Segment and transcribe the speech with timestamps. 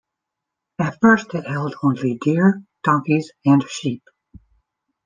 [0.79, 4.01] At first, it held only deer, donkeys, and sheep.